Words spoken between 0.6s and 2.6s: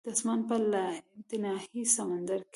لایتناهي سمندر کې